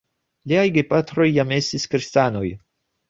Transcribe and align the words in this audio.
Liaj 0.51 0.63
gepatroj 0.77 1.27
jam 1.33 1.53
estis 1.61 1.85
kristanoj. 1.93 2.47